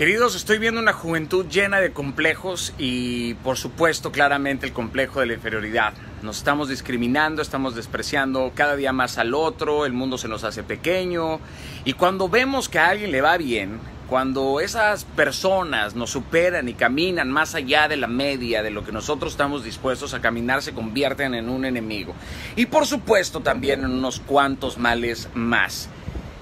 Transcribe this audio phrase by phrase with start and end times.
[0.00, 5.26] Queridos, estoy viendo una juventud llena de complejos y por supuesto claramente el complejo de
[5.26, 5.92] la inferioridad.
[6.22, 10.62] Nos estamos discriminando, estamos despreciando cada día más al otro, el mundo se nos hace
[10.62, 11.38] pequeño
[11.84, 13.78] y cuando vemos que a alguien le va bien,
[14.08, 18.92] cuando esas personas nos superan y caminan más allá de la media de lo que
[18.92, 22.14] nosotros estamos dispuestos a caminar, se convierten en un enemigo.
[22.56, 25.90] Y por supuesto también en unos cuantos males más.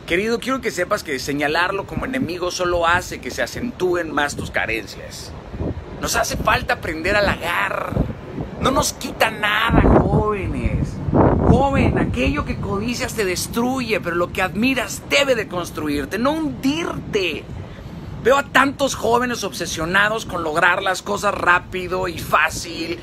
[0.09, 4.50] Querido, quiero que sepas que señalarlo como enemigo solo hace que se acentúen más tus
[4.50, 5.33] carencias.
[6.00, 7.92] Nos hace falta aprender a lagar.
[8.59, 10.95] No nos quita nada, jóvenes.
[11.47, 17.45] Joven, aquello que codicias te destruye, pero lo que admiras debe de construirte, no hundirte.
[18.25, 22.98] Veo a tantos jóvenes obsesionados con lograr las cosas rápido y fácil,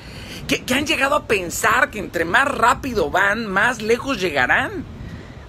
[0.47, 4.94] que, que han llegado a pensar que entre más rápido van, más lejos llegarán.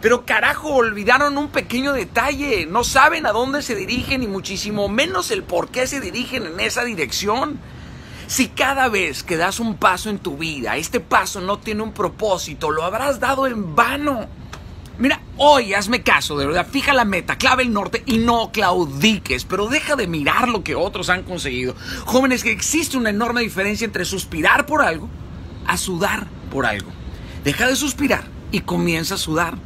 [0.07, 2.65] Pero carajo, olvidaron un pequeño detalle.
[2.65, 6.61] No saben a dónde se dirigen y muchísimo menos el por qué se dirigen en
[6.61, 7.59] esa dirección.
[8.29, 11.91] Si cada vez que das un paso en tu vida, este paso no tiene un
[11.91, 14.29] propósito, lo habrás dado en vano.
[14.97, 19.45] Mira, hoy hazme caso, de verdad, fija la meta, clave el norte y no claudiques,
[19.45, 21.75] pero deja de mirar lo que otros han conseguido.
[22.05, 25.09] Jóvenes, que existe una enorme diferencia entre suspirar por algo
[25.67, 26.93] a sudar por algo.
[27.43, 29.66] Deja de suspirar y comienza a sudar.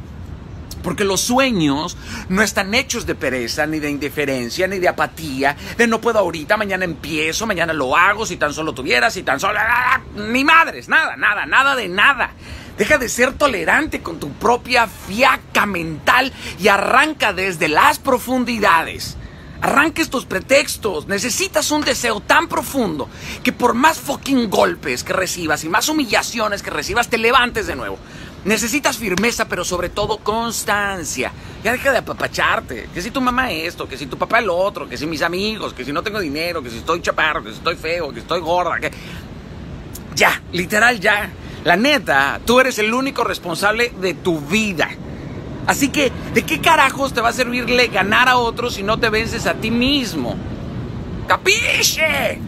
[0.83, 1.97] Porque los sueños
[2.29, 6.57] no están hechos de pereza, ni de indiferencia, ni de apatía, de no puedo ahorita,
[6.57, 9.59] mañana empiezo, mañana lo hago, si tan solo tuvieras, si tan solo...
[9.59, 10.01] ¡ah!
[10.15, 12.31] Ni madres, nada, nada, nada de nada.
[12.77, 19.17] Deja de ser tolerante con tu propia fiaca mental y arranca desde las profundidades.
[19.61, 21.07] Arranca estos pretextos.
[21.07, 23.07] Necesitas un deseo tan profundo
[23.43, 27.75] que por más fucking golpes que recibas y más humillaciones que recibas, te levantes de
[27.75, 27.99] nuevo.
[28.43, 31.31] Necesitas firmeza, pero sobre todo constancia.
[31.63, 32.89] Ya deja de apapacharte.
[32.93, 35.73] Que si tu mamá esto, que si tu papá el otro, que si mis amigos,
[35.73, 38.39] que si no tengo dinero, que si estoy chaparro, que si estoy feo, que estoy
[38.41, 38.91] gorda, que...
[40.15, 41.31] Ya, literal ya.
[41.63, 44.89] La neta, tú eres el único responsable de tu vida.
[45.67, 49.09] Así que, ¿de qué carajos te va a servirle ganar a otros si no te
[49.09, 50.35] vences a ti mismo?
[51.27, 52.39] ¡Capiche!